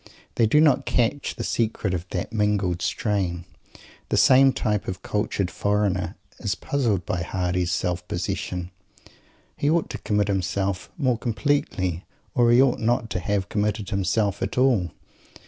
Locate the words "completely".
11.19-12.03